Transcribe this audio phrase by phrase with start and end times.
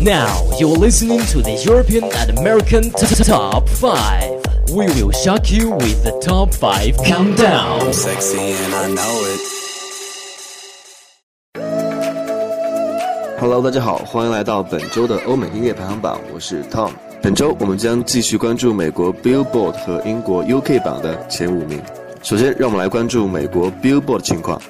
[0.00, 4.40] Now you're listening to the European and American t- t- Top 5.
[4.74, 7.92] We will shock you with the Top 5 Countdown.
[7.92, 9.40] Sexy and I know it.
[13.38, 16.90] Hello，大家好，欢迎来到本周的欧美音乐排行榜，我是 Tom。
[17.20, 21.80] 本周我们将继续关注美国 Billboard 和英国 UK 榜的前五名。
[22.22, 24.60] 首先，让我们来关注美国 Billboard 情况。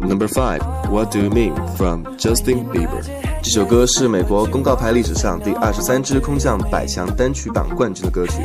[0.00, 3.02] Number five, What Do You Mean from Justin Bieber。
[3.43, 8.37] 这首歌是美国公告牌历史上第二十三支空降百强单曲榜冠军的歌曲，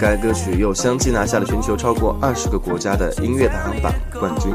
[0.00, 4.52] 该歌曲又相继拿下了全球超过二十个国家的音乐排行榜冠军。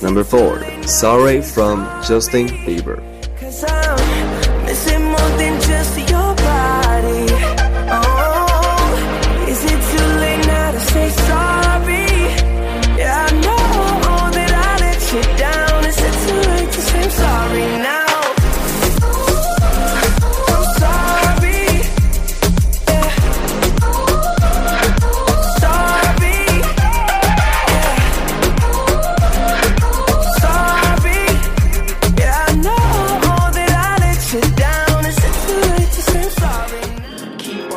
[0.00, 0.75] Number four.
[0.86, 3.15] Sorry from Justin Bieber。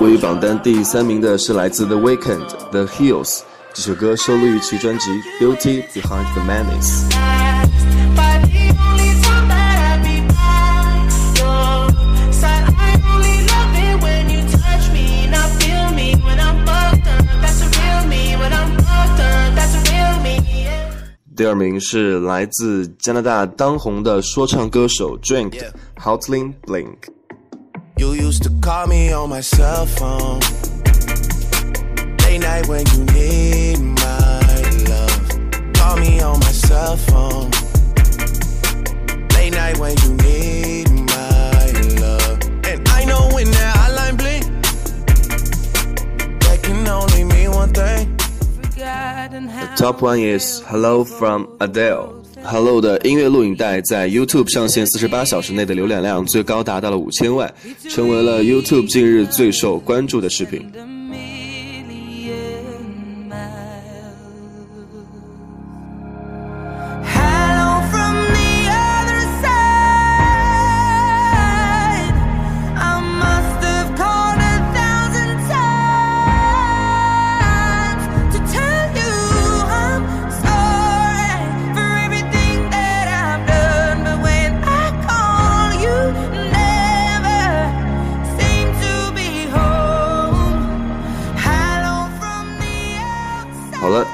[0.02, 3.42] 位于榜单第三名的是来自 The Weeknd 的 Heels，
[3.74, 7.04] 这首歌收录于其专辑《Beauty Behind the Madness
[21.36, 25.62] 第二名是来自加拿大当红的说唱歌手 drink
[25.98, 27.19] hotlin Blink。
[28.00, 30.40] You used to call me on my cell phone.
[32.24, 34.40] Late night when you need my
[34.88, 35.74] love.
[35.74, 37.52] Call me on my cell phone.
[39.36, 42.40] Late night when you need my love.
[42.64, 44.46] And I know when that hotline blink,
[46.44, 48.18] that can only mean one thing.
[48.62, 49.76] Forgotten how.
[49.76, 52.19] Top one is Hello from Adele。
[52.44, 57.54] Hello 的音乐录影带在 YouTube 上线四十八小时内的浏览量最高达到了五千万，
[57.90, 60.99] 成为了 YouTube 近日最受关注的视频。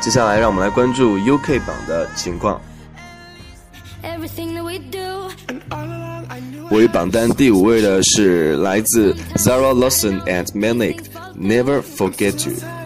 [0.05, 2.61] 接下来让我们来关注 UK 榜的情况。
[6.69, 10.99] 位于榜单第五位的是来自 Zara Lawson and Manic
[11.35, 12.84] Never Forget You。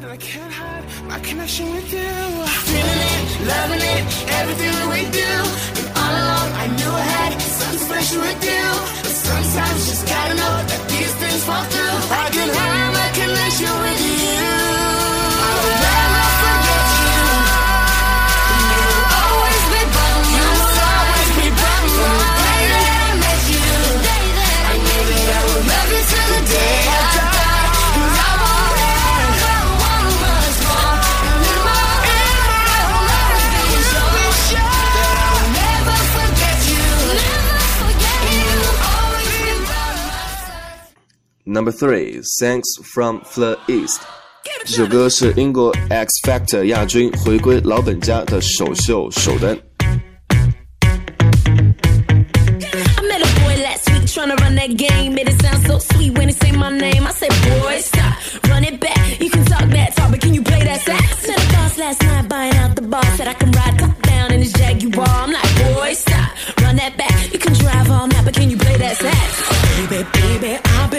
[41.60, 44.00] Number three, Thanks from the East。
[44.66, 49.60] 这首歌是英国 X Factor 亚军回归老本家的首秀首登。
[54.14, 55.30] Trying to run that game, it
[55.68, 57.06] so sweet when it say my name.
[57.06, 57.12] I
[57.62, 58.16] boy, stop,
[58.50, 59.20] run it back.
[59.22, 61.28] You can talk that talk, but can you play that sax?
[61.28, 64.32] Met a boss last night buying out the bar, said I can ride top down
[64.34, 65.08] in his Jaguar.
[65.08, 67.32] I'm like, boy, stop, run that back.
[67.32, 69.60] You can drive all night, but can you play that sax?
[69.90, 70.99] Baby, baby, I've been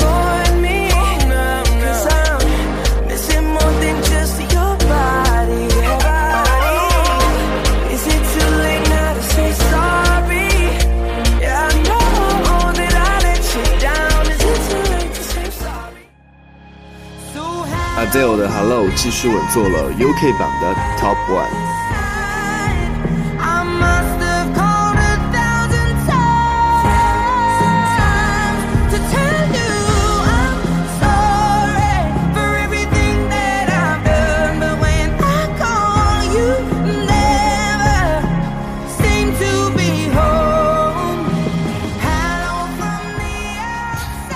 [18.01, 21.45] Adele 的 Hello 继续稳坐了 UK 版的 Top One。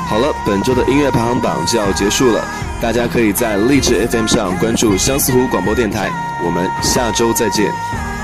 [0.07, 2.64] 好了，本周的音乐排行榜就要结束了。
[2.81, 6.09] 大家可以在荔枝 fm 上关注相思湖广播电台
[6.43, 8.14] 我们下周再见。